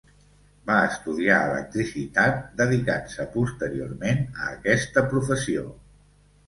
[0.69, 5.71] Va estudiar electricitat, dedicant-se posteriorment a aquesta professió.